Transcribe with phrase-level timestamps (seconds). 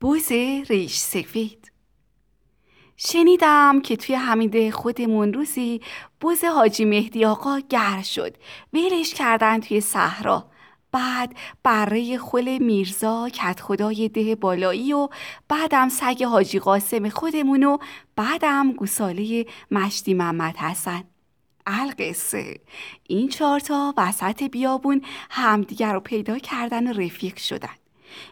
[0.00, 0.32] بوز
[0.68, 1.72] ریش سفید.
[2.96, 5.80] شنیدم که توی همین ده خودمون روزی
[6.20, 8.36] بوز حاجی مهدی آقا گر شد.
[8.72, 10.50] ویلش کردن توی صحرا.
[10.92, 15.08] بعد بره خل میرزا کت خدای ده بالایی و
[15.48, 17.78] بعدم سگ حاجی قاسم خودمون و
[18.16, 21.04] بعدم گوساله مشتی محمد حسن.
[21.66, 22.60] القصه.
[23.06, 27.74] این چهارتا وسط بیابون همدیگر رو پیدا کردن و رفیق شدن.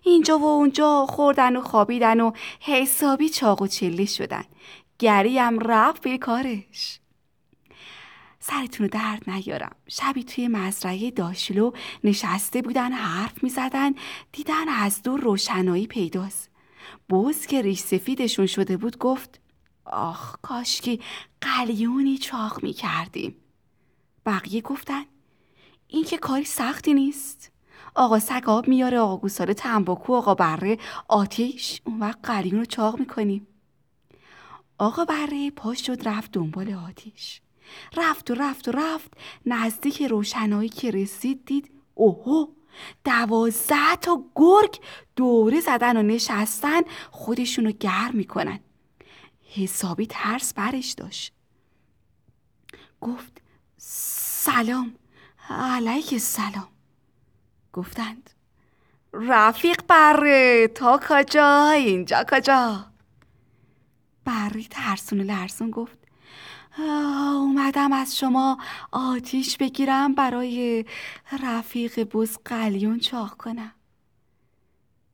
[0.02, 4.44] اینجا و اونجا خوردن و خوابیدن و حسابی چاق و چله شدن.
[4.98, 7.00] گریم رفت به کارش.
[8.40, 9.76] سرتون درد نیارم.
[9.88, 11.70] شبی توی مزرعه داشلو
[12.04, 13.94] نشسته بودن حرف می زدن
[14.32, 16.50] دیدن از دور روشنایی پیداست.
[17.08, 19.40] بوز که ریش سفیدشون شده بود گفت
[19.84, 21.00] آخ کاشکی
[21.40, 23.36] قلیونی چاق می کردیم
[24.26, 25.04] بقیه گفتن
[25.88, 27.52] این که کاری سختی نیست.
[27.96, 30.78] آقا سگ آب میاره آقا گوساله تنباکو آقا بره
[31.08, 33.46] آتیش اون وقت قلیون رو چاق می‌کنیم.
[34.78, 37.40] آقا بره پاش شد رفت دنبال آتیش.
[37.96, 39.14] رفت و رفت و رفت
[39.46, 42.46] نزدیک روشنایی که رسید دید اوهو
[43.04, 44.80] دوازده تا گرگ
[45.16, 48.60] دوره زدن و نشستن خودشونو گرم می‌کنن.
[49.54, 51.32] حسابی ترس برش داشت.
[53.00, 53.42] گفت
[53.78, 54.94] سلام
[55.50, 56.75] علیک سلام
[57.76, 58.30] گفتند.
[59.12, 60.68] رفیق بره.
[60.68, 62.86] تا کجا؟ اینجا کجا؟
[64.24, 65.98] بری ترسون و لرزون گفت.
[66.78, 68.58] اومدم از شما
[68.92, 70.84] آتیش بگیرم برای
[71.42, 73.72] رفیق بوز قلیون چاق کنم.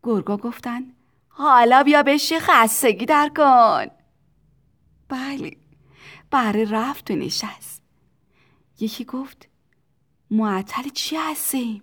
[0.03, 0.83] گرگا گفتن
[1.29, 3.87] حالا بیا بشی خستگی در کن.
[5.09, 5.57] بله.
[6.31, 7.83] بره رفت و نشست.
[8.81, 9.49] یکی گفت
[10.31, 11.83] معطل چی هستیم؟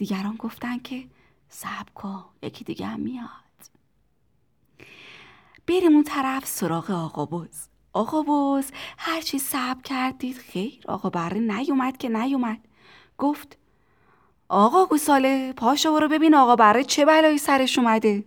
[0.00, 1.04] دیگران گفتن که
[1.48, 3.28] صبر کن یکی دیگه هم میاد.
[5.66, 7.68] بریم اون طرف سراغ آقا بوز.
[7.92, 10.80] آقا بوز هرچی صبر کردید خیر.
[10.88, 12.60] آقا بره نیومد که نیومد.
[13.18, 13.58] گفت
[14.48, 18.24] آقا گوساله پاشو برو ببین آقا بره چه بلایی سرش اومده.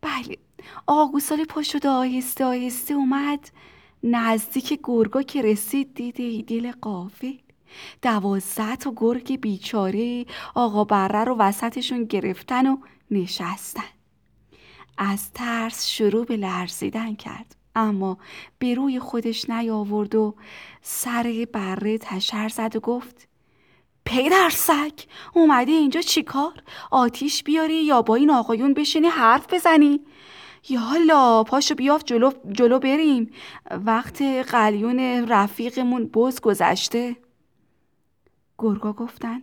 [0.00, 0.38] بله
[0.86, 3.50] آقا گوساله پاشو آهسته آهسته اومد.
[4.02, 7.34] نزدیک گرگا که رسید دیده دل قافل.
[8.02, 12.76] دوازده تا گرگ بیچاره آقا بره رو وسطشون گرفتن و
[13.10, 13.82] نشستن.
[14.98, 17.56] از ترس شروع به لرزیدن کرد.
[17.74, 18.18] اما
[18.58, 20.34] به روی خودش نیاورد و
[20.82, 23.28] سر بره تشر زد و گفت
[24.04, 24.92] پدر سگ
[25.34, 26.52] اومدی اینجا چیکار؟
[26.90, 30.00] آتیش بیاری یا با این آقایون بشینی حرف بزنی؟
[30.68, 33.30] یالا پاشو بیافت جلو, جلو بریم.
[33.70, 37.16] وقت قلیون رفیقمون بز گذشته.
[38.62, 39.42] گرگا گفتن.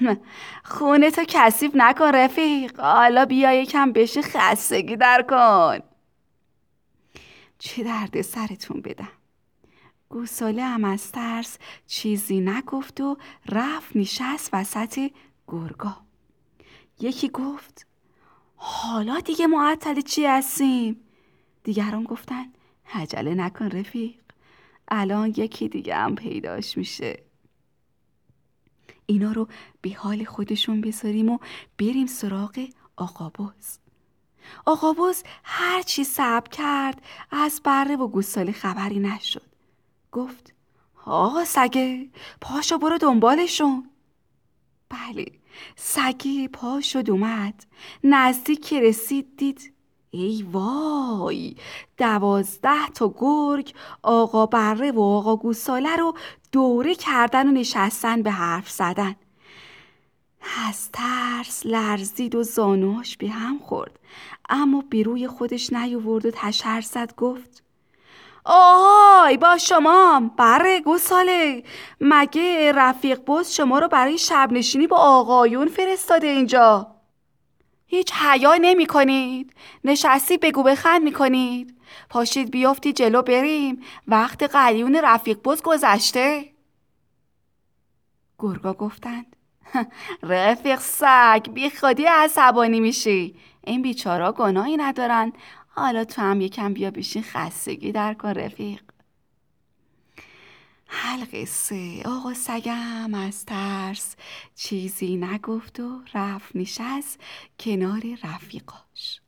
[0.64, 2.80] خونه تو کسیف نکن رفیق.
[2.80, 5.78] حالا بیا یکم بشی خستگی در کن.
[7.58, 9.08] چه درد سرتون بدم.
[10.08, 13.16] گوساله هم از ترس چیزی نگفت و
[13.48, 15.10] رفت نشست وسط
[15.48, 15.96] گرگا.
[17.00, 17.86] یکی گفت
[18.56, 21.00] حالا دیگه معطل چی هستیم؟
[21.64, 22.44] دیگران گفتن
[22.94, 24.20] عجله نکن رفیق.
[24.88, 27.29] الان یکی دیگه هم پیداش میشه.
[29.10, 29.48] اینا رو
[29.80, 31.38] به حال خودشون بذاریم و
[31.78, 33.78] بریم سراغ آقا باز.
[34.66, 39.42] آقا باز هر چی صبر کرد از بره و گوساله خبری نشد.
[40.12, 40.54] گفت
[41.04, 42.08] آقا سگه
[42.40, 43.90] پاشو برو دنبالشون.
[44.88, 45.26] بله
[45.76, 47.64] سگه پا شد اومد.
[48.04, 49.72] نزدیک رسید دید
[50.10, 51.54] ای وای
[51.98, 56.14] دوازده تا گرگ آقا بره و آقا گوساله رو
[56.52, 59.14] دوره کردن و نشستن به حرف زدن.
[60.68, 63.98] از ترس لرزید و زانوش به هم خورد.
[64.48, 67.62] اما بیروی خودش نیاورد و تشر زد گفت
[68.44, 71.64] آهای با شما بره گوساله.
[72.00, 76.99] مگه رفیق بوز شما رو برای شب نشینی با آقایون فرستاده اینجا؟
[77.90, 79.52] هیچ حیا نمی کنید
[79.84, 81.78] نشستی بگو بخند می کنید
[82.08, 83.82] پاشید بیافتی جلو بریم.
[84.08, 86.52] وقت قلیون رفیق بوز گذشته.
[88.38, 89.36] گرگا گفتند
[90.22, 93.36] رفیق سگ بی خودی عصبانی میشی.
[93.64, 95.32] این بیچارا گناهی ندارن.
[95.68, 98.89] حالا تو هم یکم بیا بیشین خستگی در کن رفیق.
[100.92, 102.02] حلقه سه.
[102.04, 104.16] آقا سگم از ترس.
[104.54, 107.20] چیزی نگفت و رفت نشست
[107.60, 109.20] کنار رفیقاش.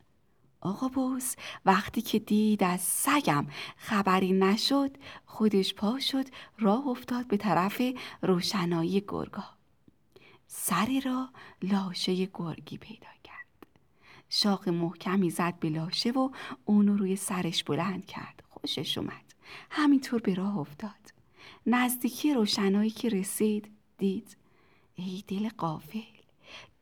[0.61, 3.45] آقا بوس وقتی که دید از سگم
[3.77, 6.25] خبری نشد خودش پا شد
[6.59, 7.81] راه افتاد به طرف
[8.21, 9.45] روشنایی گرگا.
[10.47, 11.29] سری را
[11.61, 13.67] لاشه گرگی پیدا کرد.
[14.29, 16.29] شاق محکمی زد به لاشه و
[16.65, 18.43] اونو روی سرش بلند کرد.
[18.49, 19.33] خوشش اومد.
[19.69, 21.12] همینطور به راه افتاد.
[21.65, 24.37] نزدیکی روشنایی که رسید دید
[24.95, 25.99] ای دل قافل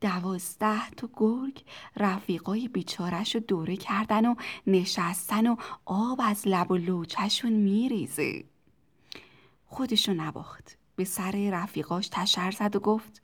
[0.01, 1.63] دوازده تا گرگ
[1.97, 4.35] رفیقای بیچارش رو دوره کردن و
[4.67, 5.55] نشستن و
[5.85, 8.43] آب از لب و لوچشون میریزه.
[9.65, 13.21] خودشو نباخت به سر رفیقاش تشر زد و گفت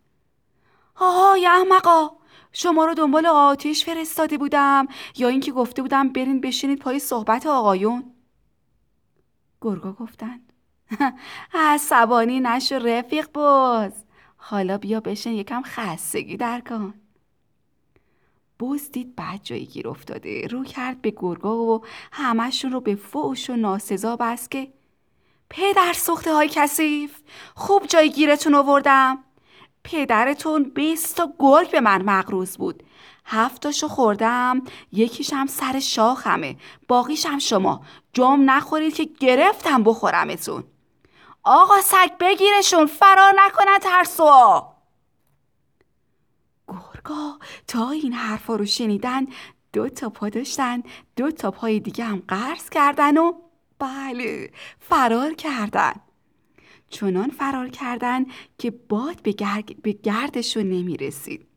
[0.96, 2.10] آهای احمقا
[2.52, 4.88] شما رو دنبال آتیش فرستاده بودم
[5.18, 8.14] یا اینکه گفته بودم برین بشینید پای صحبت آقایون؟
[9.62, 10.47] گرگا گفتند
[11.54, 13.92] عصبانی نشو رفیق باز.
[14.38, 16.94] حالا بیا بشین یکم خستگی در کن.
[18.60, 20.48] بوز دید بعد جایی گیر افتاده.
[20.48, 21.82] رو کرد به گرگا و
[22.12, 24.68] همشون رو به فوش و ناسزا بست که
[25.50, 27.22] پدر سخته های کسیف
[27.56, 29.24] خوب جای گیرتون آوردم.
[29.84, 32.84] پدرتون بیست تا گرگ به من مقروض بود.
[33.26, 34.62] هفتاشو خوردم
[34.92, 36.56] یکیشم سر شاخمه
[36.88, 37.82] باقیشم شما.
[38.14, 40.64] جم نخورید که گرفتم بخورمتون.
[41.50, 44.74] آقا سگ بگیرشون فرار نکنن ترسوا
[46.68, 49.28] گرگا تا این حرفا رو شنیدن
[49.74, 50.84] دو تا پا داشتن
[51.16, 53.34] دو تا پای دیگه هم قرض کردن و
[53.80, 55.94] بله فرار کردن.
[56.90, 58.26] چنان فرار کردن
[58.58, 61.48] که باد به, گرد به گردشون نمی رسید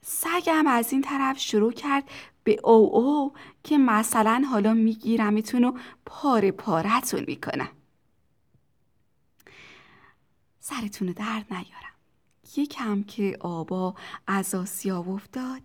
[0.00, 2.04] سگم از این طرف شروع کرد
[2.44, 3.32] به او او
[3.64, 5.72] که مثلا حالا میگیرمتون و
[6.06, 7.68] پاره پارتون می‌کنم.
[10.68, 11.94] سرتون درد نیارم.
[12.56, 13.94] یکم که آبا
[14.26, 15.62] از آسیاب افتاد.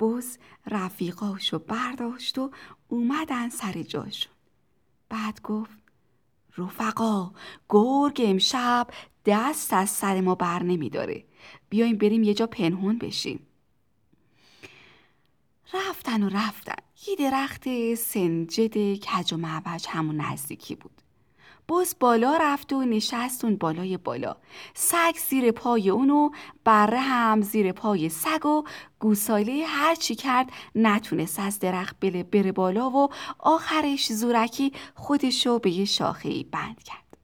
[0.00, 2.50] بز رفیقاشو برداشت و
[2.88, 4.32] اومدن سر جاشون.
[5.08, 5.78] بعد گفت
[6.56, 7.32] رفقا
[7.68, 8.86] گرگ امشب
[9.26, 11.24] دست از سر ما بر نمی داره
[11.68, 13.46] بیایم بریم یه جا پنهون بشیم.
[15.74, 16.82] رفتن و رفتن.
[17.06, 20.97] یه درخت سنجد کج و معوج همون نزدیکی بود.
[21.68, 24.36] بز بالا رفت و نشست اون بالای بالا.
[24.74, 26.30] سگ زیر پای اونو
[26.64, 28.64] بره هم زیر پای سگ و
[28.98, 35.70] گوساله هر چی کرد نتونست از درخت بله بره بالا و آخرش زورکی خودشو به
[35.70, 37.18] یه شاخه بند کرد.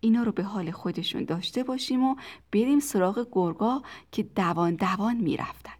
[0.00, 2.16] اینا رو به حال خودشون داشته باشیم و
[2.52, 3.82] بریم سراغ گرگا
[4.12, 5.72] که دوان دوان می‌رفتن.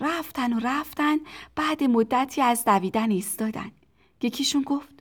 [0.00, 1.16] رفتن و رفتن
[1.56, 3.70] بعد مدتی از دویدن ایستادن.
[4.22, 4.97] یکیشون گفت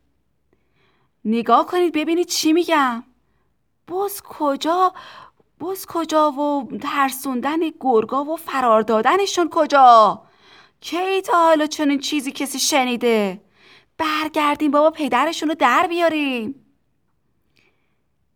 [1.28, 3.04] نگاه کنید ببینید چی میگم.
[3.88, 4.94] بز کجا
[5.60, 10.22] بز کجا و ترسوندن گرگا و فرار دادنشون کجا؟
[10.82, 13.42] کی تا حالا چنین چیزی کسی شنیده؟
[13.98, 16.56] برگردیم بابا پدرشون رو در بیاریم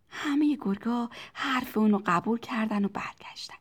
[0.09, 3.59] همه گرگا حرف اونو قبول کردن و برگشتند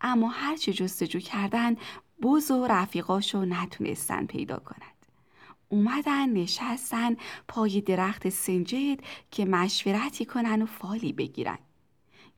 [0.00, 1.76] اما هرچی جستجو کردن
[2.22, 4.97] بز و رفیقاشو نتونستن پیدا کنند
[5.68, 7.16] اومدن نشستن
[7.48, 9.00] پای درخت سنجد
[9.30, 11.58] که مشورتی کنن و فالی بگیرن.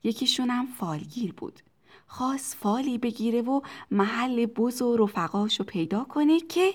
[0.03, 1.59] یکیشون فالگیر بود.
[2.07, 3.61] خواست فالی بگیره و
[3.91, 6.73] محل بز و رفقاشو پیدا کنه که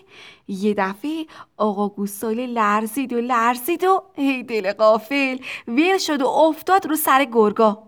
[0.48, 1.26] یه دفعه
[1.56, 5.38] آقا گوساله لرزید و لرزید و ای دل قافل
[5.68, 7.86] ویل شد و افتاد رو سر گرگا.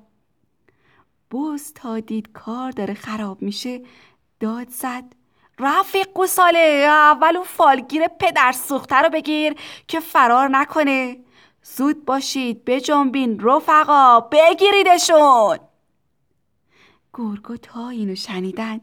[1.31, 3.83] بز تا دید کار داره خراب میشه
[4.41, 5.18] داد زد.
[5.59, 9.55] رفیق گوساله اول اون فالگیر پدر سوخته رو بگیر
[9.89, 11.17] که فرار نکنه.
[11.63, 15.59] زود باشید بجنبین رفقا بگیریدشون.
[17.15, 18.81] گرگو تا اینو شنیدن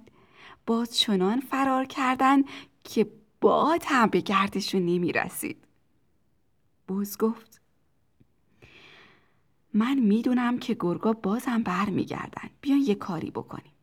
[0.68, 2.44] باز چنان فرار کردن
[2.84, 3.12] که
[3.42, 5.64] باد هم به گردشون نمی رسید
[6.88, 7.62] بوز گفت
[9.74, 13.75] من می‌دونم که گرگا بازم بر میگردن بیان یه کاری بکنیم.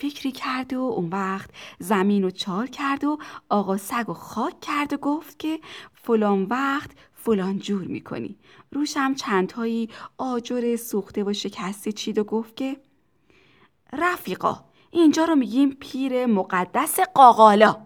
[0.00, 4.92] فکری کرد و اون وقت زمین رو چال کرد و آقا سگ و خاک کرد
[4.92, 5.60] و گفت که
[5.94, 8.38] فلان وقت فلان جور می‌کنی.
[8.72, 12.80] روشم چندهایی آجر سوخته و شکسته چید و گفت که
[13.92, 17.76] رفیقا اینجا رو میگیم پیر مقدس قاقالا.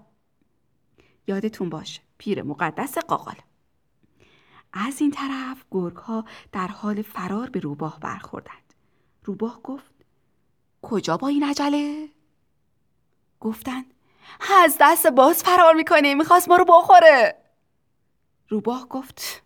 [1.26, 3.42] یادتون باشه پیر مقدس قاقالا.
[4.73, 8.75] از این طرف گرگ ها در حال فرار به روباه برخوردند.
[9.25, 10.01] روباه گفت
[10.83, 12.09] کجا با این عجله؟
[13.41, 13.85] گفتن
[14.65, 17.43] از دست باز فرار می‌کنه می‌خواست ما رو بخوره.
[18.49, 19.43] روباه گفت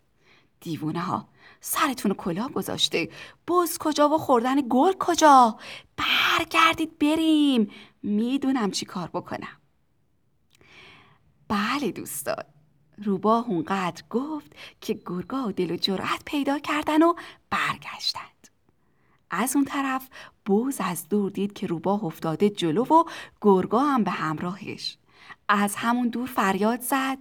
[0.59, 1.27] دیوونه ها
[1.61, 3.09] سرتون کلا گذاشته.
[3.47, 5.57] بز کجا و خوردن گل کجا؟
[5.97, 7.71] برگردید بریم.
[8.03, 9.61] می‌دونم چی کار بکنم.
[11.47, 12.43] بله دوستان.
[13.03, 14.51] روباه اونقدر گفت
[14.81, 17.13] که گرگا دل و جرأت پیدا کردن و
[17.49, 18.36] برگشتند
[19.31, 20.07] از اون طرف
[20.45, 23.03] بوز از دور دید که روباه افتاده جلو و
[23.41, 24.97] گرگا هم به همراهش.
[25.49, 27.17] از همون دور فریاد زد.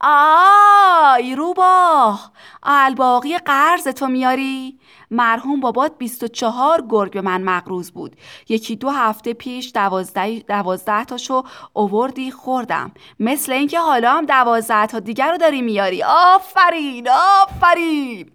[0.00, 2.32] آی روباه
[2.62, 4.78] الباقی قرض تو میاری؟
[5.10, 8.16] مرحوم بابات 24 گرگ به من مقروض بود.
[8.48, 11.42] یکی دو هفته پیش دوازده, دوازده تاشو
[11.72, 12.92] اووردی خوردم.
[13.20, 16.02] مثل اینکه حالا هم دوازده تا دیگر رو داری میاری.
[16.02, 17.08] آفرین
[17.42, 18.30] آفرین!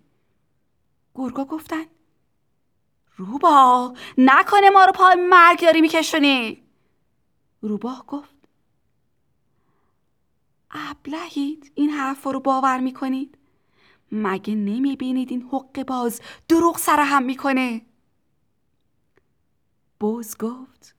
[1.15, 1.83] گرگا گفتن
[3.19, 6.63] روبا نکنه ما رو پای مرگ داری میکشونی.
[7.61, 8.35] روباه گفت
[10.71, 13.37] ابلهید این حرف رو باور می‌کنید؟
[14.11, 17.81] مگه نمی‌بینید این حق باز دروغ سر هم می‌کنه؟
[19.99, 20.95] بوز گفت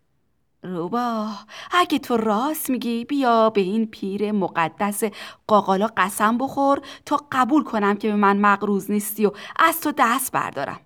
[0.63, 1.29] روبا
[1.71, 5.03] اگه تو راست میگی بیا به این پیر مقدس
[5.47, 10.33] قاقالا قسم بخور تا قبول کنم که به من مقروض نیستی و از تو دست
[10.33, 10.81] بردارم.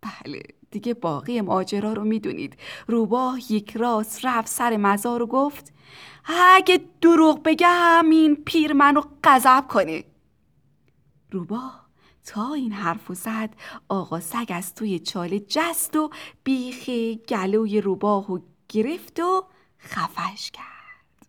[0.00, 2.56] بله دیگه باقی ماجرا رو می‌دونید.
[2.86, 5.72] روباه یک راست رفت سر مزار و گفت
[6.24, 10.04] اگه دروغ بگم این پیر منو غضب کنه.
[11.30, 11.88] روباه
[12.24, 13.54] تا این حرفو زد
[13.88, 16.10] آقا سگ از توی چاله جست و
[16.44, 16.88] بیخ
[17.28, 18.38] گلوی روباهو
[18.68, 19.44] گرفت و
[19.78, 21.26] خفش کرد.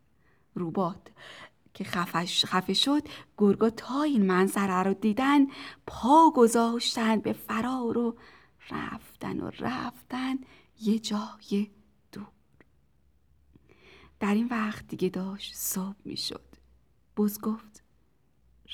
[0.55, 0.95] روباه
[1.73, 3.01] که خفش خفه شد
[3.37, 5.47] گرگا تا این منظره رو دیدن
[5.87, 8.15] پا گذاشتن به فرار و
[8.71, 10.35] رفتن و رفتن
[10.81, 11.67] یه جای
[12.11, 12.27] دور.
[14.19, 16.45] در این وقت دیگه داشت صبح می شد
[17.17, 17.83] بز گفت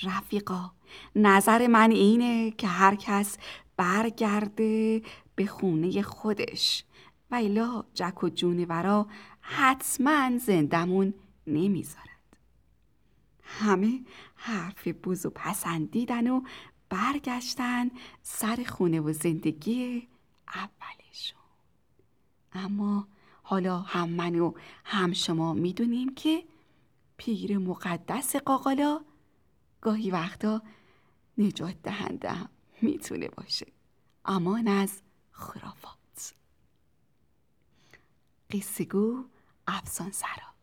[0.04, 0.72] رفیقا
[1.16, 3.38] نظر من اینه که هر کس
[3.78, 5.02] برگرده
[5.36, 6.84] به خونه خودش.
[7.32, 9.08] و ایلا جک و جونورا
[9.42, 11.14] حتما زندمون
[11.48, 12.06] نمی‌ذارد.
[13.44, 14.04] همه
[14.36, 16.42] حرف بوز و پسندیدن و
[16.96, 20.08] برگشتن سر خونه و زندگی
[20.48, 21.42] اولشون.
[22.54, 23.08] اما
[23.44, 26.46] حالا هم من و هم شما می‌دونیم که
[27.18, 29.02] پیر مقدس قاقالا
[29.82, 30.62] گاهی وقتا
[31.38, 32.50] نجات دهنده هم
[32.82, 33.68] می‌تونه باشه.
[34.26, 36.34] امان از خرافات.
[38.52, 39.26] قصه گو
[39.68, 40.54] افسان سرا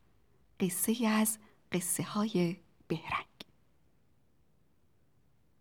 [0.61, 1.39] قصه از
[1.73, 2.57] قصه های
[2.89, 3.32] بهرنگ.